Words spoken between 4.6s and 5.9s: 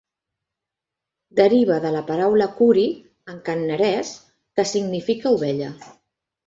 significa "ovella".